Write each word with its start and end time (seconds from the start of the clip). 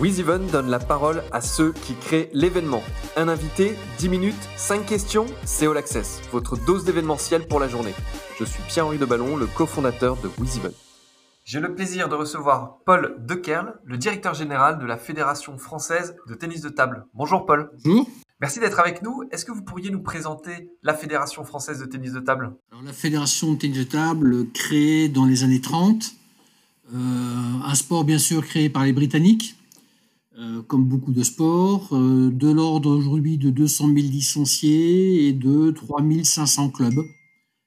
WizEven 0.00 0.46
donne 0.46 0.70
la 0.70 0.78
parole 0.78 1.22
à 1.30 1.42
ceux 1.42 1.72
qui 1.72 1.94
créent 1.94 2.30
l'événement. 2.32 2.82
Un 3.16 3.28
invité, 3.28 3.74
10 3.98 4.08
minutes, 4.08 4.48
5 4.56 4.86
questions, 4.86 5.26
c'est 5.44 5.66
All 5.66 5.76
Access, 5.76 6.22
votre 6.32 6.56
dose 6.56 6.86
d'événementiel 6.86 7.46
pour 7.46 7.60
la 7.60 7.68
journée. 7.68 7.92
Je 8.38 8.44
suis 8.46 8.62
Pierre-Henri 8.66 8.96
Deballon, 8.96 9.36
le 9.36 9.44
cofondateur 9.44 10.16
de 10.16 10.30
WizEven. 10.38 10.72
J'ai 11.44 11.60
le 11.60 11.74
plaisir 11.74 12.08
de 12.08 12.14
recevoir 12.14 12.78
Paul 12.86 13.14
Dekerl, 13.28 13.74
le 13.84 13.98
directeur 13.98 14.32
général 14.32 14.78
de 14.78 14.86
la 14.86 14.96
Fédération 14.96 15.58
française 15.58 16.16
de 16.26 16.32
tennis 16.32 16.62
de 16.62 16.70
table. 16.70 17.04
Bonjour 17.12 17.44
Paul. 17.44 17.70
Bonjour. 17.84 18.08
Merci 18.40 18.58
d'être 18.58 18.80
avec 18.80 19.02
nous. 19.02 19.24
Est-ce 19.30 19.44
que 19.44 19.52
vous 19.52 19.62
pourriez 19.62 19.90
nous 19.90 20.02
présenter 20.02 20.70
la 20.82 20.94
Fédération 20.94 21.44
française 21.44 21.78
de 21.78 21.84
tennis 21.84 22.12
de 22.12 22.20
table? 22.20 22.54
Alors, 22.72 22.82
La 22.82 22.94
Fédération 22.94 23.52
de 23.52 23.58
tennis 23.58 23.76
de 23.76 23.84
table, 23.84 24.50
créée 24.54 25.10
dans 25.10 25.26
les 25.26 25.44
années 25.44 25.60
30, 25.60 26.12
euh, 26.94 26.96
un 27.66 27.74
sport 27.74 28.04
bien 28.04 28.18
sûr 28.18 28.46
créé 28.46 28.70
par 28.70 28.84
les 28.84 28.94
Britanniques, 28.94 29.59
euh, 30.40 30.62
comme 30.62 30.86
beaucoup 30.86 31.12
de 31.12 31.22
sports, 31.22 31.90
euh, 31.92 32.30
de 32.30 32.50
l'ordre 32.50 32.96
aujourd'hui 32.96 33.36
de 33.36 33.50
200 33.50 33.88
000 33.88 33.98
licenciés 33.98 35.26
et 35.28 35.34
de 35.34 35.70
3 35.70 36.02
500 36.24 36.70
clubs 36.70 37.04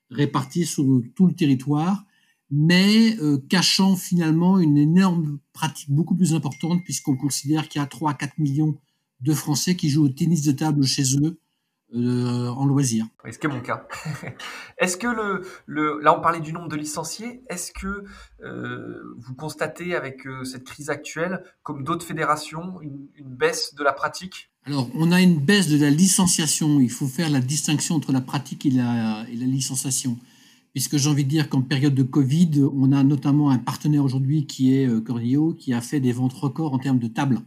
répartis 0.10 0.66
sur 0.66 0.84
tout 1.16 1.28
le 1.28 1.36
territoire, 1.36 2.04
mais 2.50 3.16
euh, 3.20 3.38
cachant 3.48 3.96
finalement 3.96 4.58
une 4.58 4.80
énorme 4.80 5.38
pratique 5.54 5.92
beaucoup 5.92 6.16
plus 6.16 6.34
importante 6.34 6.84
puisqu'on 6.84 7.16
considère 7.16 7.70
qu'il 7.70 7.80
y 7.80 7.84
a 7.84 7.88
3 7.88 8.12
à 8.12 8.14
4 8.16 8.40
millions 8.40 8.76
de 9.22 9.34
Français 9.34 9.76
qui 9.76 9.90
jouent 9.90 10.06
au 10.06 10.10
tennis 10.10 10.42
de 10.42 10.52
table 10.52 10.84
chez 10.84 11.16
eux 11.18 11.40
euh, 11.96 12.48
en 12.48 12.66
loisir. 12.66 13.06
Ce 13.30 13.38
qui 13.38 13.46
est 13.46 13.50
mon 13.50 13.62
cas. 13.62 13.88
est-ce 14.80 14.98
que 14.98 15.06
le, 15.06 15.46
le, 15.68 16.00
là 16.02 16.18
on 16.18 16.22
parlait 16.22 16.40
du 16.40 16.52
nombre 16.52 16.68
de 16.68 16.76
licenciés, 16.76 17.44
est-ce 17.50 17.72
que 17.72 18.06
euh, 18.44 19.16
vous 19.20 19.36
constatez 19.36 19.94
avec 19.94 20.26
euh, 20.26 20.44
cette 20.44 20.64
crise 20.64 20.90
actuelle, 20.90 21.44
comme 21.62 21.84
d'autres 21.84 22.04
fédérations, 22.04 22.82
une, 22.82 23.10
une, 23.16 23.30
baisse 23.30 23.76
de 23.76 23.84
la 23.84 23.94
pratique? 23.94 24.50
Alors 24.66 24.90
on 24.96 25.12
a 25.12 25.22
une 25.22 25.40
baisse 25.40 25.70
de 25.70 25.80
la 25.80 25.92
licenciation. 25.92 26.80
Il 26.80 26.90
faut 26.90 27.06
faire 27.06 27.30
la 27.30 27.42
distinction 27.42 27.94
entre 27.94 28.12
la 28.12 28.22
pratique 28.22 28.66
et 28.66 28.72
la, 28.72 29.26
et 29.32 29.36
la 29.36 29.46
licenciation. 29.46 30.18
Puisque 30.74 30.98
j'ai 30.98 31.10
envie 31.12 31.26
de 31.26 31.30
dire 31.30 31.48
qu'en 31.48 31.62
période 31.62 31.94
de 31.94 32.02
Covid, 32.02 32.64
on 32.76 32.92
a 32.92 33.04
notamment 33.04 33.52
un 33.52 33.60
partenaire 33.60 34.04
aujourd'hui 34.04 34.48
qui 34.48 34.76
est 34.76 35.04
Cornio, 35.04 35.54
qui 35.54 35.76
a 35.76 35.82
fait 35.82 36.00
des 36.00 36.12
ventes 36.12 36.34
records 36.34 36.74
en 36.74 36.80
termes 36.80 36.98
de 36.98 37.08
tables. 37.08 37.40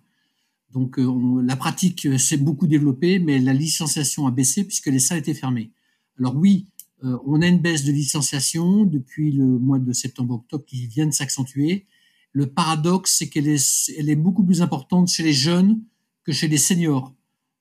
Donc 0.77 0.97
on, 0.99 1.39
la 1.39 1.57
pratique 1.57 2.07
s'est 2.19 2.37
beaucoup 2.37 2.67
développée, 2.67 3.19
mais 3.19 3.39
la 3.39 3.55
licenciation 3.55 4.27
a 4.27 4.31
baissé 4.31 4.63
puisque 4.63 4.89
les 4.89 4.99
salles 4.99 5.21
étaient 5.21 5.33
fermées. 5.33 5.71
Alors 6.19 6.37
oui, 6.37 6.67
euh, 7.03 7.17
on 7.25 7.41
a 7.41 7.47
une 7.47 7.61
baisse 7.61 7.83
de 7.83 7.93
licenciation 7.93 8.85
depuis 8.85 9.33
le 9.33 9.47
mois 9.47 9.79
de 9.79 9.91
septembre-octobre 9.95 10.67
qui 10.67 10.87
vient 10.87 11.07
de 11.07 11.13
s'accentuer. 11.13 11.87
Le 12.33 12.47
paradoxe, 12.49 13.17
c'est 13.17 13.31
qu'elle 13.31 13.49
est, 13.49 13.91
elle 13.97 14.11
est 14.11 14.17
beaucoup 14.17 14.45
plus 14.45 14.61
importante 14.61 15.09
chez 15.09 15.23
les 15.23 15.33
jeunes 15.33 15.81
que 16.25 16.33
chez 16.33 16.47
les 16.47 16.59
seniors. 16.59 17.15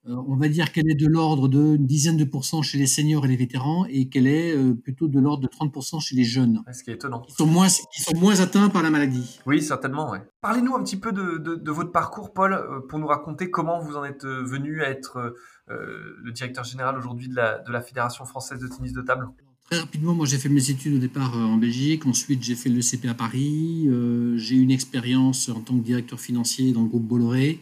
Euh, 0.08 0.14
on 0.28 0.36
va 0.36 0.48
dire 0.48 0.72
qu'elle 0.72 0.90
est 0.90 0.94
de 0.94 1.06
l'ordre 1.06 1.48
d'une 1.48 1.86
dizaine 1.86 2.16
de 2.16 2.24
pourcents 2.24 2.62
chez 2.62 2.78
les 2.78 2.86
seniors 2.86 3.24
et 3.24 3.28
les 3.28 3.36
vétérans 3.36 3.86
et 3.88 4.08
qu'elle 4.08 4.26
est 4.26 4.56
euh, 4.56 4.74
plutôt 4.74 5.08
de 5.08 5.18
l'ordre 5.18 5.42
de 5.42 5.48
30% 5.48 6.00
chez 6.00 6.16
les 6.16 6.24
jeunes. 6.24 6.62
Ce 6.72 6.82
qui 6.82 6.90
est 6.90 6.94
étonnant. 6.94 7.22
Ils 7.28 7.34
sont 7.34 7.46
moins, 7.46 7.68
sont 7.68 8.16
moins 8.16 8.40
atteints 8.40 8.68
par 8.68 8.82
la 8.82 8.90
maladie. 8.90 9.40
Oui, 9.46 9.62
certainement. 9.62 10.10
Ouais. 10.10 10.20
Parlez-nous 10.40 10.74
un 10.74 10.82
petit 10.82 10.98
peu 10.98 11.12
de, 11.12 11.38
de, 11.38 11.56
de, 11.56 11.70
votre 11.70 11.92
parcours, 11.92 12.32
Paul, 12.32 12.56
pour 12.88 12.98
nous 12.98 13.06
raconter 13.06 13.50
comment 13.50 13.80
vous 13.80 13.96
en 13.96 14.04
êtes 14.04 14.24
venu 14.24 14.82
à 14.82 14.88
être 14.90 15.34
euh, 15.68 16.16
le 16.22 16.30
directeur 16.30 16.62
général 16.62 16.96
aujourd'hui 16.96 17.28
de 17.28 17.34
la, 17.34 17.58
de 17.58 17.72
la 17.72 17.80
Fédération 17.80 18.24
française 18.24 18.60
de 18.60 18.68
tennis 18.68 18.92
de 18.92 19.02
table. 19.02 19.28
Très 19.68 19.80
rapidement, 19.80 20.14
moi 20.14 20.26
j'ai 20.26 20.38
fait 20.38 20.48
mes 20.48 20.70
études 20.70 20.94
au 20.94 20.98
départ 20.98 21.36
en 21.36 21.56
Belgique, 21.56 22.06
ensuite 22.06 22.40
j'ai 22.44 22.54
fait 22.54 22.68
le 22.68 22.80
CP 22.80 23.08
à 23.08 23.14
Paris, 23.14 23.86
euh, 23.88 24.36
j'ai 24.36 24.54
eu 24.54 24.60
une 24.60 24.70
expérience 24.70 25.48
en 25.48 25.60
tant 25.60 25.76
que 25.76 25.82
directeur 25.82 26.20
financier 26.20 26.70
dans 26.70 26.82
le 26.82 26.88
groupe 26.88 27.02
Bolloré. 27.02 27.58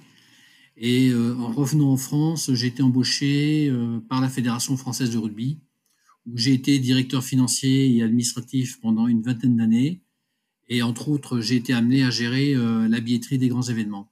Et 0.76 1.10
euh, 1.10 1.36
en 1.36 1.52
revenant 1.52 1.92
en 1.92 1.96
France, 1.96 2.52
j'ai 2.52 2.66
été 2.66 2.82
embauché 2.82 3.68
euh, 3.70 4.00
par 4.08 4.20
la 4.20 4.28
Fédération 4.28 4.76
française 4.76 5.10
de 5.10 5.18
rugby, 5.18 5.60
où 6.26 6.36
j'ai 6.36 6.52
été 6.52 6.78
directeur 6.78 7.22
financier 7.22 7.94
et 7.94 8.02
administratif 8.02 8.80
pendant 8.80 9.06
une 9.06 9.22
vingtaine 9.22 9.56
d'années. 9.56 10.02
Et 10.68 10.82
entre 10.82 11.10
autres, 11.10 11.40
j'ai 11.40 11.56
été 11.56 11.72
amené 11.72 12.02
à 12.02 12.10
gérer 12.10 12.54
euh, 12.54 12.88
la 12.88 13.00
billetterie 13.00 13.38
des 13.38 13.48
grands 13.48 13.62
événements. 13.62 14.10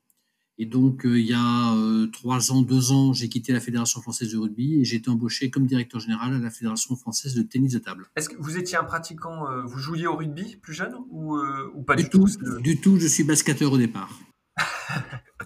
Et 0.58 0.66
donc, 0.66 1.02
il 1.04 1.26
y 1.26 1.32
a 1.32 1.74
trois 2.12 2.52
ans, 2.52 2.62
deux 2.62 2.92
ans, 2.92 3.14
j'ai 3.14 3.28
quitté 3.28 3.52
la 3.52 3.58
Fédération 3.58 4.00
française 4.00 4.30
de 4.30 4.38
rugby 4.38 4.78
et 4.78 4.84
j'ai 4.84 4.96
été 4.96 5.08
embauché 5.08 5.50
comme 5.50 5.66
directeur 5.66 5.98
général 5.98 6.34
à 6.34 6.38
la 6.38 6.50
Fédération 6.50 6.94
française 6.94 7.34
de 7.34 7.42
tennis 7.42 7.72
de 7.72 7.78
table. 7.78 8.06
Est-ce 8.14 8.28
que 8.28 8.36
vous 8.38 8.58
étiez 8.58 8.76
un 8.76 8.84
pratiquant, 8.84 9.46
vous 9.64 9.78
jouiez 9.78 10.06
au 10.06 10.14
rugby 10.14 10.56
plus 10.56 10.74
jeune 10.74 10.94
ou, 11.10 11.38
ou 11.38 11.82
pas 11.82 11.96
du, 11.96 12.04
du 12.04 12.10
tout, 12.10 12.26
tout 12.26 12.60
Du 12.60 12.76
tout, 12.80 13.00
je 13.00 13.06
suis 13.06 13.24
basketteur 13.24 13.72
au 13.72 13.78
départ. 13.78 14.20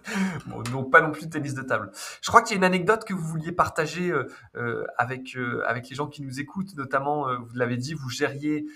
bon, 0.46 0.62
donc 0.62 0.90
pas 0.90 1.00
non 1.00 1.12
plus 1.12 1.26
de 1.26 1.30
tennis 1.30 1.54
de 1.54 1.62
table. 1.62 1.90
Je 2.20 2.28
crois 2.28 2.42
qu'il 2.42 2.52
y 2.52 2.54
a 2.54 2.58
une 2.58 2.64
anecdote 2.64 3.04
que 3.04 3.14
vous 3.14 3.26
vouliez 3.26 3.52
partager 3.52 4.10
euh, 4.10 4.24
euh, 4.56 4.84
avec, 4.98 5.36
euh, 5.36 5.62
avec 5.66 5.88
les 5.88 5.96
gens 5.96 6.06
qui 6.06 6.22
nous 6.22 6.40
écoutent, 6.40 6.74
notamment, 6.76 7.26
vous 7.38 7.54
l'avez 7.54 7.76
dit, 7.76 7.94
vous 7.94 8.10
gériez 8.10 8.66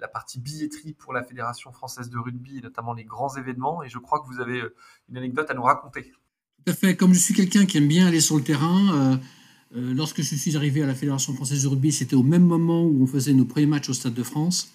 la 0.00 0.06
partie 0.06 0.38
billetterie 0.38 0.92
pour 0.92 1.12
la 1.12 1.24
Fédération 1.24 1.72
française 1.72 2.08
de 2.08 2.16
rugby, 2.16 2.60
notamment 2.62 2.92
les 2.92 3.02
grands 3.02 3.34
événements, 3.36 3.82
et 3.82 3.88
je 3.88 3.98
crois 3.98 4.20
que 4.20 4.26
vous 4.26 4.40
avez 4.40 4.62
une 5.08 5.16
anecdote 5.16 5.50
à 5.50 5.54
nous 5.54 5.64
raconter. 5.64 6.12
Tout 6.64 6.70
à 6.70 6.74
fait. 6.74 6.94
Comme 6.94 7.12
je 7.12 7.18
suis 7.18 7.34
quelqu'un 7.34 7.66
qui 7.66 7.78
aime 7.78 7.88
bien 7.88 8.06
aller 8.06 8.20
sur 8.20 8.36
le 8.36 8.44
terrain, 8.44 9.18
lorsque 9.72 10.22
je 10.22 10.36
suis 10.36 10.56
arrivé 10.56 10.84
à 10.84 10.86
la 10.86 10.94
Fédération 10.94 11.34
française 11.34 11.64
de 11.64 11.68
rugby, 11.68 11.90
c'était 11.90 12.14
au 12.14 12.22
même 12.22 12.44
moment 12.44 12.84
où 12.84 13.02
on 13.02 13.06
faisait 13.08 13.32
nos 13.32 13.46
premiers 13.46 13.66
matchs 13.66 13.88
au 13.88 13.94
Stade 13.94 14.14
de 14.14 14.22
France. 14.22 14.72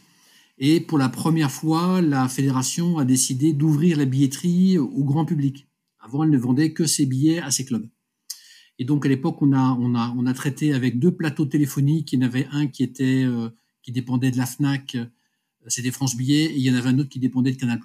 Et 0.57 0.81
pour 0.81 0.97
la 0.97 1.07
première 1.07 1.51
fois, 1.51 2.01
la 2.01 2.27
fédération 2.27 2.97
a 2.97 3.05
décidé 3.05 3.53
d'ouvrir 3.53 3.97
la 3.97 4.03
billetterie 4.03 4.77
au 4.77 5.05
grand 5.05 5.23
public. 5.23 5.68
Avant, 6.09 6.23
elle 6.23 6.31
ne 6.31 6.39
vendait 6.39 6.73
que 6.73 6.87
ses 6.87 7.05
billets 7.05 7.37
à 7.39 7.51
ses 7.51 7.65
clubs. 7.65 7.87
Et 8.79 8.83
donc, 8.83 9.05
à 9.05 9.09
l'époque, 9.09 9.43
on 9.43 9.53
a, 9.53 10.33
traité 10.33 10.73
avec 10.73 10.97
deux 10.97 11.11
plateaux 11.11 11.45
téléphoniques. 11.45 12.13
Il 12.13 12.19
y 12.19 12.23
en 12.23 12.25
avait 12.25 12.47
un 12.51 12.65
qui, 12.65 12.81
était, 12.81 13.23
euh, 13.25 13.49
qui 13.83 13.91
dépendait 13.91 14.31
de 14.31 14.37
la 14.37 14.47
FNAC, 14.47 14.97
c'était 15.67 15.91
France 15.91 16.17
Billets, 16.17 16.45
et 16.45 16.55
il 16.55 16.63
y 16.63 16.71
en 16.71 16.73
avait 16.73 16.89
un 16.89 16.97
autre 16.97 17.09
qui 17.09 17.19
dépendait 17.19 17.51
de 17.51 17.57
Canal+. 17.57 17.79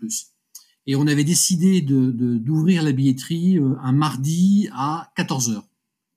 Et 0.87 0.97
on 0.97 1.07
avait 1.07 1.25
décidé 1.25 1.83
d'ouvrir 1.83 2.83
la 2.83 2.93
billetterie 2.93 3.59
euh, 3.59 3.75
un 3.83 3.93
mardi 3.93 4.71
à 4.73 5.13
14h. 5.19 5.63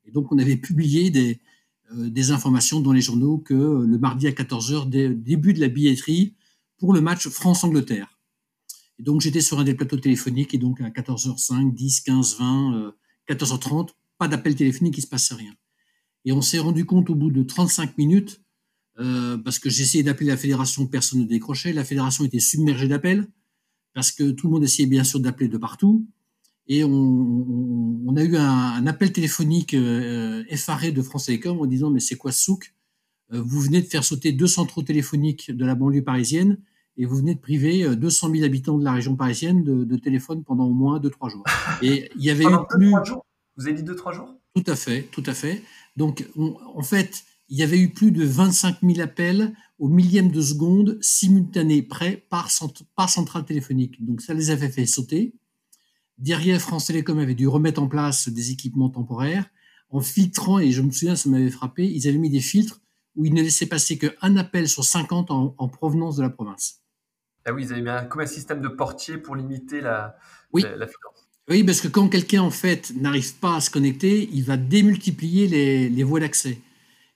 Et 0.05 0.11
donc, 0.11 0.31
on 0.31 0.37
avait 0.37 0.55
publié 0.55 1.09
des, 1.09 1.41
euh, 1.91 2.09
des 2.09 2.31
informations 2.31 2.79
dans 2.79 2.93
les 2.93 3.01
journaux 3.01 3.37
que 3.37 3.53
le 3.53 3.97
mardi 3.97 4.27
à 4.27 4.31
14h, 4.31 4.87
début 4.87 5.53
de 5.53 5.59
la 5.59 5.67
billetterie, 5.67 6.35
pour 6.77 6.93
le 6.93 7.01
match 7.01 7.27
France-Angleterre. 7.27 8.16
Et 8.99 9.03
donc 9.03 9.21
j'étais 9.21 9.41
sur 9.41 9.59
un 9.59 9.63
des 9.63 9.73
plateaux 9.73 9.97
téléphoniques 9.97 10.53
et 10.53 10.57
donc 10.57 10.81
à 10.81 10.89
14h05, 10.89 11.73
10, 11.73 12.01
15, 12.01 12.37
20, 12.39 12.73
euh, 12.75 12.91
14h30, 13.29 13.89
pas 14.17 14.27
d'appel 14.27 14.55
téléphonique, 14.55 14.97
il 14.97 15.01
se 15.01 15.07
passait 15.07 15.35
rien. 15.35 15.53
Et 16.25 16.31
on 16.31 16.41
s'est 16.41 16.59
rendu 16.59 16.85
compte 16.85 17.09
au 17.09 17.15
bout 17.15 17.31
de 17.31 17.43
35 17.43 17.97
minutes, 17.97 18.41
euh, 18.99 19.37
parce 19.37 19.59
que 19.59 19.69
j'essayais 19.69 20.03
d'appeler 20.03 20.27
la 20.27 20.37
fédération, 20.37 20.87
personne 20.87 21.19
ne 21.21 21.25
décrochait, 21.25 21.73
la 21.73 21.83
fédération 21.83 22.25
était 22.25 22.39
submergée 22.39 22.87
d'appels, 22.87 23.27
parce 23.93 24.11
que 24.11 24.31
tout 24.31 24.47
le 24.47 24.53
monde 24.53 24.63
essayait 24.63 24.87
bien 24.87 25.03
sûr 25.03 25.19
d'appeler 25.19 25.47
de 25.47 25.57
partout. 25.57 26.05
Et 26.67 26.83
on, 26.83 28.15
a 28.17 28.23
eu 28.23 28.35
un, 28.35 28.43
un 28.43 28.87
appel 28.87 29.13
téléphonique 29.13 29.73
euh, 29.73 30.43
effaré 30.49 30.91
de 30.91 31.01
France 31.01 31.27
Télécom 31.27 31.59
en 31.59 31.65
disant 31.65 31.89
mais 31.89 32.01
c'est 32.01 32.17
quoi 32.17 32.31
ce 32.31 32.43
souk? 32.43 32.73
Euh, 33.31 33.41
vous 33.41 33.61
venez 33.61 33.81
de 33.81 33.87
faire 33.87 34.03
sauter 34.03 34.31
deux 34.33 34.47
centraux 34.47 34.83
téléphoniques 34.83 35.51
de 35.51 35.65
la 35.65 35.75
banlieue 35.75 36.03
parisienne 36.03 36.57
et 36.97 37.05
vous 37.05 37.15
venez 37.17 37.35
de 37.35 37.39
priver 37.39 37.95
200 37.95 38.31
000 38.31 38.43
habitants 38.43 38.77
de 38.77 38.83
la 38.83 38.93
région 38.93 39.15
parisienne 39.15 39.63
de, 39.63 39.83
de 39.83 39.97
téléphone 39.97 40.43
pendant 40.43 40.65
au 40.65 40.73
moins 40.73 40.99
2-3 40.99 41.29
jours. 41.29 41.43
Et 41.81 42.09
il 42.15 42.23
y 42.23 42.29
avait 42.29 42.45
eu 42.45 42.57
plus... 42.69 42.91
jours? 43.05 43.25
Vous 43.55 43.67
avez 43.67 43.81
dit 43.81 43.83
2-3 43.83 44.13
jours? 44.15 44.35
Tout 44.55 44.63
à 44.71 44.75
fait, 44.75 45.03
tout 45.11 45.23
à 45.25 45.33
fait. 45.33 45.63
Donc, 45.95 46.27
on, 46.35 46.57
en 46.75 46.83
fait, 46.83 47.23
il 47.49 47.57
y 47.57 47.63
avait 47.63 47.79
eu 47.79 47.89
plus 47.89 48.11
de 48.11 48.23
25 48.23 48.77
000 48.81 48.99
appels 48.99 49.53
au 49.79 49.87
millième 49.87 50.31
de 50.31 50.41
seconde 50.41 50.97
simultanés 51.01 51.83
près 51.83 52.25
par, 52.29 52.49
par 52.95 53.09
centrale 53.09 53.45
téléphonique. 53.45 54.03
Donc, 54.03 54.21
ça 54.21 54.33
les 54.33 54.49
avait 54.49 54.69
fait 54.69 54.85
sauter. 54.85 55.33
Derrière, 56.17 56.59
France 56.59 56.87
Télécom 56.87 57.19
avait 57.19 57.35
dû 57.35 57.47
remettre 57.47 57.81
en 57.81 57.87
place 57.87 58.29
des 58.29 58.51
équipements 58.51 58.89
temporaires 58.89 59.45
en 59.89 60.01
filtrant, 60.01 60.59
et 60.59 60.71
je 60.71 60.81
me 60.81 60.91
souviens, 60.91 61.15
ça 61.15 61.29
m'avait 61.29 61.49
frappé, 61.49 61.87
ils 61.87 62.07
avaient 62.07 62.17
mis 62.17 62.29
des 62.29 62.41
filtres 62.41 62.81
où 63.15 63.25
il 63.25 63.33
ne 63.33 63.41
laissait 63.41 63.65
passer 63.67 63.97
qu'un 63.97 64.35
appel 64.35 64.67
sur 64.67 64.83
50 64.83 65.31
en, 65.31 65.55
en, 65.57 65.67
provenance 65.69 66.17
de 66.17 66.23
la 66.23 66.29
province. 66.29 66.81
Ah 67.47 67.53
oui, 67.53 67.63
ils 67.63 67.71
avaient 67.71 67.81
mis 67.81 67.89
un, 67.89 68.03
comme 68.03 68.21
un 68.21 68.27
système 68.27 68.61
de 68.61 68.67
portier 68.67 69.17
pour 69.17 69.35
limiter 69.35 69.81
la, 69.81 70.17
oui. 70.51 70.63
la, 70.63 70.75
la 70.75 70.85
fréquence. 70.85 71.27
Oui, 71.49 71.63
parce 71.63 71.79
que 71.79 71.87
quand 71.87 72.09
quelqu'un 72.09 72.41
en 72.41 72.51
fait 72.51 72.93
n'arrive 72.95 73.35
pas 73.35 73.55
à 73.55 73.61
se 73.61 73.69
connecter, 73.69 74.29
il 74.33 74.43
va 74.43 74.57
démultiplier 74.57 75.47
les, 75.47 75.87
les 75.87 76.03
voies 76.03 76.19
d'accès. 76.19 76.59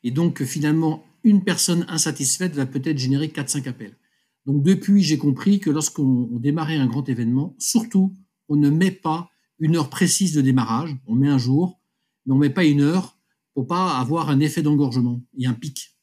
Et 0.04 0.12
donc 0.12 0.42
finalement, 0.44 1.04
une 1.26 1.44
personne 1.44 1.86
insatisfaite 1.90 2.56
va 2.56 2.66
peut-être 2.66 2.98
générer 2.98 3.28
4-5 3.28 3.68
appels. 3.68 3.98
Donc 4.46 4.64
depuis, 4.64 5.04
j'ai 5.04 5.18
compris 5.18 5.60
que 5.60 5.70
lorsqu'on 5.70 6.30
démarrait 6.32 6.78
un 6.78 6.88
grand 6.88 7.08
événement, 7.10 7.56
surtout, 7.60 8.14
on 8.48 8.56
ne 8.56 8.70
met 8.70 8.92
pas 8.92 9.30
une 9.60 9.76
heure 9.76 9.90
précise 9.90 10.34
de 10.34 10.42
démarrage, 10.42 10.96
on 11.08 11.16
met 11.16 11.28
un 11.28 11.38
jour, 11.38 11.80
mais 12.26 12.34
on 12.34 12.36
ne 12.38 12.42
met 12.42 12.50
pas 12.50 12.64
une 12.64 12.82
heure 12.82 13.18
pour 13.54 13.68
pas 13.68 13.98
avoir 14.00 14.30
un 14.30 14.40
effet 14.40 14.62
d'engorgement 14.62 15.22
et 15.38 15.46
un 15.46 15.54
pic. 15.54 15.98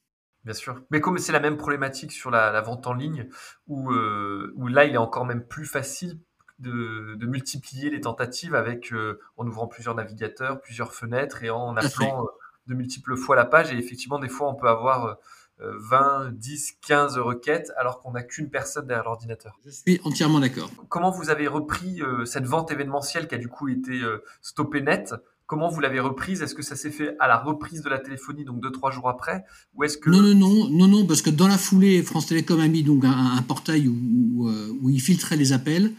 Bien 0.45 0.53
sûr. 0.53 0.81
Mais 0.89 1.01
comme 1.01 1.17
c'est 1.17 1.31
la 1.31 1.39
même 1.39 1.57
problématique 1.57 2.11
sur 2.11 2.31
la, 2.31 2.51
la 2.51 2.61
vente 2.61 2.87
en 2.87 2.93
ligne, 2.93 3.27
où, 3.67 3.91
euh, 3.91 4.53
où, 4.55 4.67
là, 4.67 4.85
il 4.85 4.93
est 4.93 4.97
encore 4.97 5.25
même 5.25 5.45
plus 5.45 5.65
facile 5.65 6.19
de, 6.59 7.17
multiplier 7.25 7.89
les 7.89 8.01
tentatives 8.01 8.55
avec 8.55 8.93
en 9.37 9.47
ouvrant 9.47 9.67
plusieurs 9.67 9.95
navigateurs, 9.95 10.59
plusieurs 10.61 10.93
fenêtres 10.93 11.43
et 11.43 11.49
en 11.49 11.77
appelant 11.77 12.27
de 12.67 12.73
multiples 12.73 13.15
fois 13.15 13.35
la 13.35 13.45
page. 13.45 13.71
Et 13.71 13.77
effectivement, 13.77 14.19
des 14.19 14.29
fois, 14.29 14.49
on 14.49 14.55
peut 14.55 14.67
avoir 14.67 15.17
20, 15.59 16.31
10, 16.33 16.77
15 16.87 17.17
requêtes 17.17 17.71
alors 17.77 18.01
qu'on 18.01 18.11
n'a 18.11 18.23
qu'une 18.23 18.49
personne 18.49 18.87
derrière 18.87 19.05
l'ordinateur. 19.05 19.59
Je 19.65 19.71
suis 19.71 19.99
entièrement 20.03 20.39
d'accord. 20.39 20.69
Comment 20.87 21.11
vous 21.11 21.29
avez 21.29 21.47
repris 21.47 22.01
euh, 22.01 22.25
cette 22.25 22.45
vente 22.45 22.71
événementielle 22.71 23.27
qui 23.27 23.35
a 23.35 23.37
du 23.37 23.49
coup 23.49 23.67
été 23.67 23.99
euh, 24.01 24.23
stoppée 24.41 24.81
net 24.81 25.13
Comment 25.49 25.67
vous 25.67 25.79
l'avez 25.79 25.99
reprise? 25.99 26.43
Est-ce 26.43 26.53
que 26.53 26.61
ça 26.61 26.75
s'est 26.75 26.91
fait 26.91 27.15
à 27.19 27.27
la 27.27 27.35
reprise 27.35 27.81
de 27.81 27.89
la 27.89 27.97
téléphonie, 27.97 28.45
donc 28.45 28.61
deux 28.61 28.69
trois 28.69 28.91
jours 28.91 29.09
après, 29.09 29.45
ou 29.73 29.83
est-ce 29.83 29.97
que 29.97 30.11
non 30.11 30.21
non 30.21 30.35
non 30.35 30.69
non 30.69 30.87
non 30.87 31.07
parce 31.07 31.23
que 31.23 31.31
dans 31.31 31.47
la 31.47 31.57
foulée, 31.57 32.03
France 32.03 32.27
Télécom 32.27 32.59
a 32.59 32.67
mis 32.67 32.83
donc 32.83 33.03
un, 33.03 33.41
portail 33.41 33.87
où, 33.87 34.47
euh, 34.47 34.71
où, 34.79 34.91
il 34.91 35.01
filtrait 35.01 35.37
les 35.37 35.51
appels. 35.51 35.91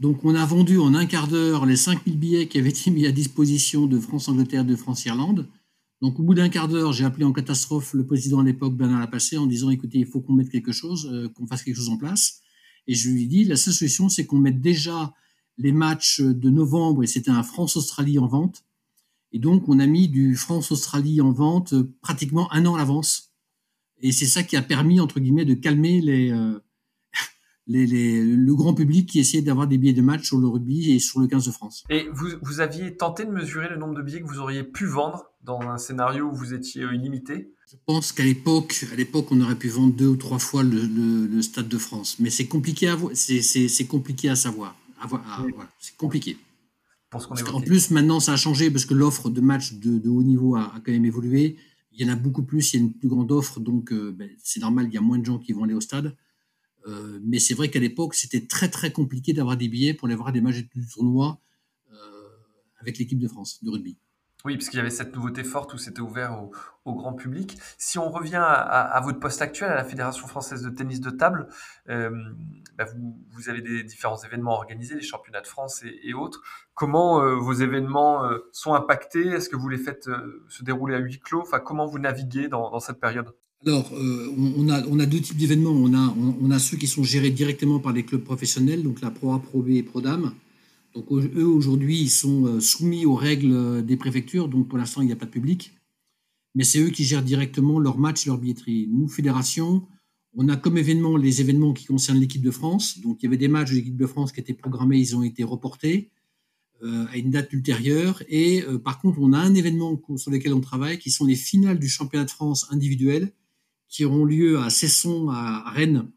Donc 0.00 0.24
on 0.24 0.34
a 0.34 0.44
vendu 0.44 0.80
en 0.80 0.92
un 0.92 1.06
quart 1.06 1.28
d'heure 1.28 1.66
les 1.66 1.76
5000 1.76 2.18
billets 2.18 2.48
qui 2.48 2.58
avaient 2.58 2.70
été 2.70 2.90
mis 2.90 3.06
à 3.06 3.12
disposition 3.12 3.86
de 3.86 4.00
France 4.00 4.28
Angleterre, 4.28 4.64
de 4.64 4.74
France 4.74 5.04
Irlande. 5.04 5.46
Donc, 6.02 6.18
au 6.18 6.24
bout 6.24 6.34
d'un 6.34 6.48
quart 6.48 6.66
d'heure, 6.66 6.92
j'ai 6.92 7.04
appelé 7.04 7.24
en 7.24 7.32
catastrophe 7.32 7.94
le 7.94 8.04
président 8.04 8.40
à 8.40 8.44
l'époque, 8.44 8.76
Bernard 8.76 8.98
Lapassé, 8.98 9.38
en 9.38 9.46
disant 9.46 9.70
écoutez, 9.70 9.98
il 9.98 10.06
faut 10.06 10.20
qu'on 10.20 10.32
mette 10.32 10.50
quelque 10.50 10.72
chose, 10.72 11.08
euh, 11.12 11.28
qu'on 11.28 11.46
fasse 11.46 11.62
quelque 11.62 11.76
chose 11.76 11.90
en 11.90 11.96
place. 11.96 12.40
Et 12.88 12.94
je 12.94 13.08
lui 13.08 13.22
ai 13.22 13.26
dit 13.26 13.44
la 13.44 13.54
seule 13.54 13.72
solution, 13.72 14.08
c'est 14.08 14.26
qu'on 14.26 14.38
mette 14.38 14.60
déjà 14.60 15.14
les 15.58 15.72
matchs 15.72 16.20
de 16.20 16.50
novembre, 16.50 17.04
et 17.04 17.06
c'était 17.06 17.30
un 17.30 17.44
France-Australie 17.44 18.18
en 18.18 18.26
vente. 18.26 18.64
Et 19.36 19.38
donc, 19.38 19.68
on 19.68 19.80
a 19.80 19.86
mis 19.86 20.08
du 20.08 20.34
France-Australie 20.34 21.20
en 21.20 21.30
vente 21.30 21.74
euh, 21.74 21.92
pratiquement 22.00 22.50
un 22.54 22.64
an 22.64 22.76
à 22.76 22.78
l'avance. 22.78 23.34
Et 24.00 24.10
c'est 24.10 24.24
ça 24.24 24.42
qui 24.42 24.56
a 24.56 24.62
permis, 24.62 24.98
entre 24.98 25.20
guillemets, 25.20 25.44
de 25.44 25.52
calmer 25.52 26.00
les, 26.00 26.32
euh, 26.32 26.58
les, 27.66 28.24
le 28.24 28.54
grand 28.54 28.72
public 28.72 29.10
qui 29.10 29.18
essayait 29.20 29.42
d'avoir 29.42 29.66
des 29.66 29.76
billets 29.76 29.92
de 29.92 30.00
match 30.00 30.24
sur 30.24 30.38
le 30.38 30.48
rugby 30.48 30.92
et 30.92 31.00
sur 31.00 31.20
le 31.20 31.26
15 31.26 31.44
de 31.44 31.50
France. 31.50 31.84
Et 31.90 32.08
vous, 32.14 32.28
vous 32.40 32.60
aviez 32.60 32.96
tenté 32.96 33.26
de 33.26 33.30
mesurer 33.30 33.68
le 33.68 33.76
nombre 33.76 33.94
de 33.94 34.00
billets 34.00 34.22
que 34.22 34.26
vous 34.26 34.38
auriez 34.38 34.64
pu 34.64 34.86
vendre 34.86 35.26
dans 35.42 35.60
un 35.60 35.76
scénario 35.76 36.30
où 36.30 36.34
vous 36.34 36.54
étiez 36.54 36.84
euh, 36.84 36.94
illimité? 36.94 37.52
Je 37.70 37.76
pense 37.84 38.12
qu'à 38.12 38.24
l'époque, 38.24 38.86
à 38.90 38.96
l'époque, 38.96 39.26
on 39.32 39.40
aurait 39.42 39.58
pu 39.58 39.68
vendre 39.68 39.92
deux 39.92 40.08
ou 40.08 40.16
trois 40.16 40.38
fois 40.38 40.62
le, 40.62 40.86
le, 41.26 41.42
Stade 41.42 41.68
de 41.68 41.76
France, 41.76 42.16
mais 42.20 42.30
c'est 42.30 42.46
compliqué 42.46 42.88
à 42.88 42.96
c'est 43.12 43.86
compliqué 43.86 44.30
à 44.30 44.36
savoir. 44.36 44.74
C'est 45.78 45.96
compliqué. 45.98 46.38
Pour 47.10 47.54
en 47.54 47.60
plus, 47.60 47.90
maintenant, 47.90 48.20
ça 48.20 48.32
a 48.32 48.36
changé 48.36 48.70
parce 48.70 48.84
que 48.84 48.94
l'offre 48.94 49.30
de 49.30 49.40
matchs 49.40 49.74
de, 49.74 49.98
de 49.98 50.08
haut 50.08 50.22
niveau 50.22 50.56
a, 50.56 50.74
a, 50.74 50.80
quand 50.80 50.92
même 50.92 51.04
évolué. 51.04 51.56
Il 51.92 52.04
y 52.04 52.08
en 52.08 52.12
a 52.12 52.16
beaucoup 52.16 52.42
plus, 52.42 52.74
il 52.74 52.76
y 52.76 52.82
a 52.82 52.84
une 52.84 52.92
plus 52.92 53.08
grande 53.08 53.32
offre, 53.32 53.60
donc 53.60 53.92
euh, 53.92 54.12
ben, 54.12 54.28
c'est 54.42 54.60
normal, 54.60 54.86
il 54.88 54.94
y 54.94 54.98
a 54.98 55.00
moins 55.00 55.18
de 55.18 55.24
gens 55.24 55.38
qui 55.38 55.52
vont 55.52 55.64
aller 55.64 55.74
au 55.74 55.80
stade. 55.80 56.16
Euh, 56.86 57.18
mais 57.24 57.38
c'est 57.38 57.54
vrai 57.54 57.70
qu'à 57.70 57.80
l'époque, 57.80 58.14
c'était 58.14 58.46
très 58.46 58.68
très 58.68 58.92
compliqué 58.92 59.32
d'avoir 59.32 59.56
des 59.56 59.68
billets 59.68 59.94
pour 59.94 60.06
aller 60.06 60.14
voir 60.14 60.32
des 60.32 60.40
matchs 60.40 60.66
du 60.74 60.86
tournoi 60.86 61.40
euh, 61.92 62.28
avec 62.80 62.98
l'équipe 62.98 63.18
de 63.18 63.28
France 63.28 63.62
de 63.62 63.70
rugby. 63.70 63.96
Oui, 64.46 64.56
parce 64.56 64.70
qu'il 64.70 64.78
y 64.78 64.80
avait 64.80 64.90
cette 64.90 65.14
nouveauté 65.14 65.44
forte 65.44 65.74
où 65.74 65.78
c'était 65.78 66.00
ouvert 66.00 66.40
au, 66.84 66.94
grand 66.94 67.12
public. 67.12 67.58
Si 67.76 67.98
on 67.98 68.08
revient 68.08 68.40
à, 68.40 69.00
votre 69.04 69.18
poste 69.18 69.42
actuel 69.42 69.70
à 69.70 69.74
la 69.74 69.84
Fédération 69.84 70.26
française 70.26 70.62
de 70.62 70.70
tennis 70.70 71.00
de 71.00 71.10
table, 71.10 71.48
euh, 71.90 72.10
bah, 72.78 72.86
vous, 73.32 73.48
avez 73.48 73.60
des 73.60 73.82
différents 73.82 74.22
événements 74.22 74.52
organisés, 74.52 74.94
les 74.94 75.02
championnats 75.02 75.42
de 75.42 75.48
France 75.48 75.82
et, 75.84 76.14
autres. 76.14 76.42
Comment 76.74 77.38
vos 77.38 77.52
événements 77.52 78.22
sont 78.52 78.74
impactés? 78.74 79.26
Est-ce 79.26 79.48
que 79.48 79.56
vous 79.56 79.68
les 79.68 79.78
faites 79.78 80.08
se 80.48 80.62
dérouler 80.62 80.94
à 80.94 80.98
huis 80.98 81.18
clos? 81.18 81.42
Enfin, 81.42 81.58
comment 81.58 81.86
vous 81.86 81.98
naviguez 81.98 82.48
dans 82.48 82.78
cette 82.78 83.00
période? 83.00 83.34
Alors, 83.64 83.90
euh, 83.94 84.32
on, 84.56 84.68
a, 85.00 85.06
deux 85.06 85.20
types 85.20 85.36
d'événements. 85.36 85.70
On 85.70 85.92
a, 85.94 86.14
on, 86.40 86.50
a 86.50 86.58
ceux 86.58 86.76
qui 86.76 86.86
sont 86.86 87.02
gérés 87.02 87.30
directement 87.30 87.80
par 87.80 87.92
les 87.92 88.04
clubs 88.04 88.22
professionnels, 88.22 88.82
donc 88.82 89.00
la 89.00 89.10
Pro 89.10 89.34
A, 89.34 89.40
Pro 89.40 89.60
B 89.60 89.70
et 89.70 89.82
Pro 89.82 90.00
Dam. 90.00 90.32
Donc, 90.96 91.12
eux, 91.12 91.46
aujourd'hui, 91.46 92.00
ils 92.00 92.10
sont 92.10 92.46
euh, 92.46 92.60
soumis 92.60 93.04
aux 93.04 93.14
règles 93.14 93.84
des 93.84 93.98
préfectures. 93.98 94.48
Donc, 94.48 94.66
pour 94.66 94.78
l'instant, 94.78 95.02
il 95.02 95.06
n'y 95.06 95.12
a 95.12 95.16
pas 95.16 95.26
de 95.26 95.30
public. 95.30 95.74
Mais 96.54 96.64
c'est 96.64 96.78
eux 96.78 96.88
qui 96.88 97.04
gèrent 97.04 97.22
directement 97.22 97.78
leurs 97.78 97.98
matchs, 97.98 98.24
leur 98.24 98.38
billetterie. 98.38 98.88
Nous, 98.90 99.06
fédération, 99.06 99.86
on 100.32 100.48
a 100.48 100.56
comme 100.56 100.78
événement 100.78 101.18
les 101.18 101.42
événements 101.42 101.74
qui 101.74 101.84
concernent 101.84 102.18
l'équipe 102.18 102.40
de 102.40 102.50
France. 102.50 102.98
Donc, 103.00 103.18
il 103.20 103.26
y 103.26 103.28
avait 103.28 103.36
des 103.36 103.48
matchs 103.48 103.72
de 103.72 103.74
l'équipe 103.74 103.96
de 103.96 104.06
France 104.06 104.32
qui 104.32 104.40
étaient 104.40 104.54
programmés, 104.54 104.98
ils 104.98 105.14
ont 105.14 105.22
été 105.22 105.44
reportés 105.44 106.08
euh, 106.82 107.04
à 107.12 107.18
une 107.18 107.30
date 107.30 107.52
ultérieure. 107.52 108.22
Et 108.30 108.64
par 108.82 108.98
contre, 108.98 109.18
on 109.20 109.34
a 109.34 109.38
un 109.38 109.54
événement 109.54 110.00
sur 110.16 110.30
lequel 110.30 110.54
on 110.54 110.60
travaille 110.60 110.98
qui 110.98 111.10
sont 111.10 111.26
les 111.26 111.36
finales 111.36 111.78
du 111.78 111.90
championnat 111.90 112.24
de 112.24 112.30
France 112.30 112.68
individuel 112.70 113.32
qui 113.88 114.06
auront 114.06 114.24
lieu 114.24 114.58
à 114.60 114.70
Cesson, 114.70 115.28
à 115.28 115.70
Rennes, 115.70 116.08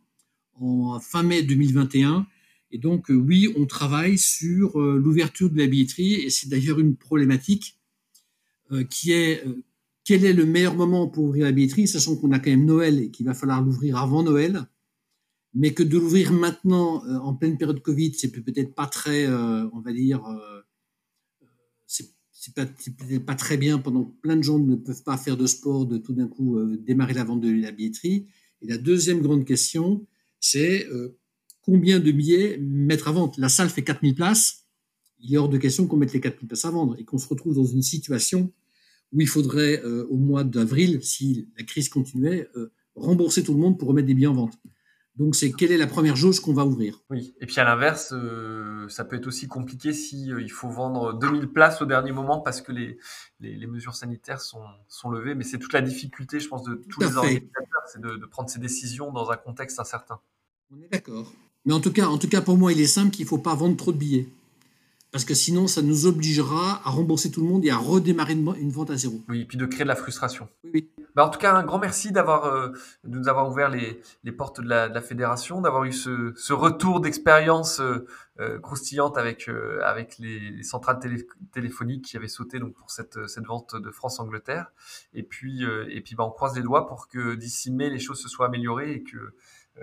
en 0.53 1.01
fin 1.01 1.23
mai 1.23 1.43
2021. 1.43 2.25
Et 2.71 2.77
donc, 2.77 3.09
euh, 3.09 3.15
oui, 3.15 3.51
on 3.55 3.65
travaille 3.65 4.17
sur 4.17 4.79
euh, 4.79 4.97
l'ouverture 4.97 5.49
de 5.49 5.57
la 5.57 5.67
billetterie, 5.67 6.13
et 6.15 6.29
c'est 6.29 6.49
d'ailleurs 6.49 6.79
une 6.79 6.95
problématique 6.95 7.79
euh, 8.71 8.83
qui 8.83 9.11
est 9.11 9.43
quel 10.05 10.25
est 10.25 10.33
le 10.33 10.45
meilleur 10.45 10.75
moment 10.75 11.07
pour 11.07 11.25
ouvrir 11.25 11.45
la 11.45 11.51
billetterie, 11.51 11.87
sachant 11.87 12.15
qu'on 12.15 12.31
a 12.31 12.39
quand 12.39 12.49
même 12.49 12.65
Noël 12.65 12.99
et 12.99 13.11
qu'il 13.11 13.25
va 13.25 13.33
falloir 13.33 13.61
l'ouvrir 13.61 13.97
avant 13.97 14.23
Noël, 14.23 14.65
mais 15.53 15.73
que 15.73 15.83
de 15.83 15.97
l'ouvrir 15.97 16.31
maintenant, 16.31 17.03
en 17.21 17.35
pleine 17.35 17.57
période 17.57 17.81
Covid, 17.81 18.13
c'est 18.13 18.31
peut-être 18.31 18.73
pas 18.73 18.87
très, 18.87 19.27
on 19.27 19.81
va 19.81 19.93
dire, 19.93 20.23
c'est 21.85 22.53
pas, 22.55 22.65
pas 23.25 23.35
très 23.35 23.57
bien 23.57 23.77
pendant 23.77 24.05
que 24.05 24.15
plein 24.21 24.35
de 24.35 24.41
gens 24.41 24.57
ne 24.57 24.75
peuvent 24.75 25.03
pas 25.03 25.17
faire 25.17 25.37
de 25.37 25.45
sport, 25.45 25.85
de 25.85 25.97
tout 25.97 26.13
d'un 26.13 26.27
coup 26.27 26.59
démarrer 26.77 27.13
la 27.13 27.23
vente 27.23 27.41
de 27.41 27.51
la 27.51 27.71
billetterie. 27.71 28.25
Et 28.61 28.67
la 28.67 28.79
deuxième 28.79 29.21
grande 29.21 29.45
question, 29.45 30.07
c'est 30.39 30.87
combien 31.61 31.99
de 31.99 32.11
billets 32.11 32.57
mettre 32.59 33.07
à 33.07 33.11
vente 33.11 33.37
La 33.37 33.49
salle 33.49 33.69
fait 33.69 33.83
4000 33.83 34.15
places. 34.15 34.65
Il 35.19 35.33
est 35.33 35.37
hors 35.37 35.49
de 35.49 35.57
question 35.57 35.87
qu'on 35.87 35.97
mette 35.97 36.13
les 36.13 36.21
4000 36.21 36.47
places 36.47 36.65
à 36.65 36.71
vendre 36.71 36.95
et 36.97 37.03
qu'on 37.03 37.17
se 37.17 37.27
retrouve 37.27 37.55
dans 37.55 37.65
une 37.65 37.81
situation 37.81 38.51
où 39.11 39.21
il 39.21 39.27
faudrait, 39.27 39.83
euh, 39.83 40.05
au 40.09 40.17
mois 40.17 40.43
d'avril, 40.43 41.03
si 41.03 41.49
la 41.57 41.63
crise 41.63 41.89
continuait, 41.89 42.49
rembourser 42.95 43.43
tout 43.43 43.53
le 43.53 43.59
monde 43.59 43.77
pour 43.77 43.87
remettre 43.87 44.07
des 44.07 44.13
billets 44.13 44.27
en 44.27 44.33
vente. 44.33 44.57
Donc, 45.19 45.35
c'est 45.35 45.51
quelle 45.51 45.73
est 45.73 45.77
la 45.77 45.87
première 45.87 46.15
jauge 46.15 46.39
qu'on 46.39 46.53
va 46.53 46.65
ouvrir? 46.65 47.03
Oui, 47.09 47.35
et 47.41 47.45
puis 47.45 47.59
à 47.59 47.65
l'inverse, 47.65 48.13
euh, 48.13 48.87
ça 48.87 49.03
peut 49.03 49.17
être 49.17 49.27
aussi 49.27 49.49
compliqué 49.49 49.91
si 49.91 50.31
euh, 50.31 50.41
il 50.41 50.49
faut 50.49 50.69
vendre 50.69 51.13
2000 51.13 51.47
places 51.49 51.81
au 51.81 51.85
dernier 51.85 52.13
moment 52.13 52.39
parce 52.39 52.61
que 52.61 52.71
les, 52.71 52.97
les, 53.41 53.67
mesures 53.67 53.95
sanitaires 53.95 54.39
sont, 54.39 54.63
sont 54.87 55.09
levées. 55.09 55.35
Mais 55.35 55.43
c'est 55.43 55.59
toute 55.59 55.73
la 55.73 55.81
difficulté, 55.81 56.39
je 56.39 56.47
pense, 56.47 56.63
de 56.63 56.75
tous 56.75 57.01
les 57.01 57.17
organisateurs, 57.17 57.83
c'est 57.91 57.99
de, 57.99 58.15
de, 58.15 58.25
prendre 58.27 58.49
ces 58.49 58.59
décisions 58.59 59.11
dans 59.11 59.29
un 59.29 59.35
contexte 59.35 59.77
incertain. 59.81 60.21
On 60.71 60.81
est 60.81 60.87
d'accord. 60.87 61.33
Mais 61.65 61.73
en 61.73 61.79
tout, 61.79 61.91
cas, 61.91 62.07
en 62.07 62.17
tout 62.17 62.29
cas, 62.29 62.41
pour 62.41 62.57
moi, 62.57 62.71
il 62.71 62.79
est 62.79 62.87
simple 62.87 63.11
qu'il 63.11 63.25
ne 63.25 63.29
faut 63.29 63.37
pas 63.37 63.55
vendre 63.55 63.77
trop 63.77 63.91
de 63.91 63.97
billets. 63.97 64.27
Parce 65.11 65.25
que 65.25 65.33
sinon, 65.33 65.65
ça 65.65 65.81
nous 65.81 66.05
obligera 66.05 66.81
à 66.85 66.91
rembourser 66.91 67.31
tout 67.31 67.41
le 67.41 67.47
monde 67.47 67.65
et 67.65 67.71
à 67.71 67.77
redémarrer 67.77 68.33
une, 68.33 68.69
vente 68.69 68.91
à 68.91 68.95
zéro. 68.95 69.19
Oui, 69.27 69.41
et 69.41 69.45
puis 69.45 69.57
de 69.57 69.65
créer 69.65 69.83
de 69.83 69.87
la 69.87 69.95
frustration. 69.95 70.47
Oui, 70.63 70.69
oui. 70.75 71.05
Bah, 71.15 71.25
en 71.25 71.29
tout 71.29 71.39
cas, 71.39 71.55
un 71.55 71.63
grand 71.63 71.79
merci 71.79 72.11
d'avoir, 72.11 72.45
euh, 72.45 72.69
de 73.03 73.17
nous 73.17 73.27
avoir 73.27 73.49
ouvert 73.49 73.69
les, 73.69 73.99
les 74.23 74.31
portes 74.31 74.61
de 74.61 74.69
la, 74.69 74.87
de 74.87 74.93
la 74.93 75.01
fédération, 75.01 75.61
d'avoir 75.61 75.85
eu 75.85 75.91
ce, 75.91 76.33
ce 76.35 76.53
retour 76.53 77.01
d'expérience 77.01 77.79
euh, 77.79 78.05
euh 78.39 78.59
croustillante 78.59 79.17
avec, 79.17 79.49
avec 79.83 80.19
les, 80.19 80.61
centrales 80.61 80.99
téléphoniques 81.51 82.05
qui 82.05 82.15
avaient 82.15 82.27
sauté 82.27 82.59
donc, 82.59 82.75
pour 82.75 82.91
cette, 82.91 83.27
cette 83.27 83.47
vente 83.47 83.75
de 83.75 83.89
France-Angleterre. 83.89 84.71
Et 85.13 85.23
puis, 85.23 85.63
et 85.89 86.01
puis 86.01 86.13
bah, 86.13 86.23
on 86.23 86.31
croise 86.31 86.55
les 86.55 86.61
doigts 86.61 86.85
pour 86.85 87.07
que 87.07 87.33
d'ici 87.33 87.71
mai, 87.71 87.89
les 87.89 87.99
choses 87.99 88.21
se 88.21 88.29
soient 88.29 88.45
améliorées 88.45 88.91
et 88.93 89.03
que 89.03 89.33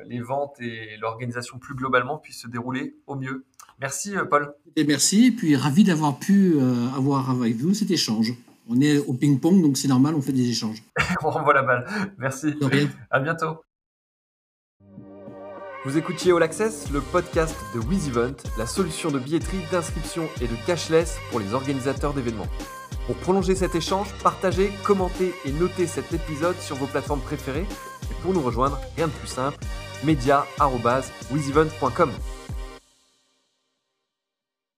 les 0.05 0.21
ventes 0.21 0.61
et 0.61 0.97
l'organisation 1.01 1.59
plus 1.59 1.75
globalement 1.75 2.19
puissent 2.19 2.43
se 2.43 2.49
dérouler 2.49 2.97
au 3.07 3.17
mieux. 3.17 3.45
Merci, 3.81 4.17
euh, 4.17 4.25
Paul. 4.25 4.55
Et 4.77 4.85
merci, 4.85 5.27
et 5.27 5.31
puis 5.31 5.57
ravi 5.57 5.85
d'avoir 5.85 6.19
pu 6.19 6.55
euh, 6.57 6.89
avoir 6.97 7.31
avec 7.31 7.57
vous 7.57 7.75
cet 7.75 7.91
échange. 7.91 8.35
On 8.69 8.81
est 8.81 8.99
au 8.99 9.13
ping-pong, 9.13 9.63
donc 9.63 9.77
c'est 9.77 9.89
normal, 9.89 10.15
on 10.15 10.23
fait 10.23 10.33
des 10.33 10.49
échanges. 10.49 10.83
on 11.23 11.31
renvoie 11.31 11.55
la 11.55 11.63
balle. 11.63 11.87
Merci. 12.19 12.55
De 12.55 12.65
rien. 12.65 12.89
À 13.11 13.21
bientôt. 13.21 13.63
Vous 15.85 15.97
écoutiez 15.97 16.33
All 16.33 16.43
Access, 16.43 16.91
le 16.91 17.01
podcast 17.01 17.55
de 17.73 17.79
WizEvent, 17.79 18.35
la 18.59 18.67
solution 18.67 19.13
de 19.13 19.21
billetterie, 19.21 19.61
d'inscription 19.71 20.29
et 20.41 20.49
de 20.49 20.67
cashless 20.67 21.17
pour 21.31 21.39
les 21.39 21.55
organisateurs 21.55 22.13
d'événements. 22.13 22.49
Pour 23.07 23.15
prolonger 23.15 23.55
cet 23.55 23.77
échange, 23.77 24.09
partagez, 24.21 24.73
commentez 24.85 25.33
et 25.45 25.53
notez 25.53 25.87
cet 25.87 26.13
épisode 26.13 26.59
sur 26.59 26.75
vos 26.75 26.87
plateformes 26.87 27.21
préférées. 27.21 27.67
Et 28.11 28.15
pour 28.23 28.33
nous 28.33 28.41
rejoindre, 28.41 28.81
rien 28.97 29.07
de 29.07 29.13
plus 29.13 29.29
simple, 29.29 29.59
media.wizevent.com. 30.05 32.13